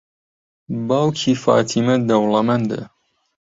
[0.87, 2.81] باوکی فاتیمە دەوڵەمەندە.